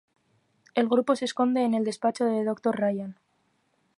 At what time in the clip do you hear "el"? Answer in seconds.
0.73-0.87, 1.75-1.83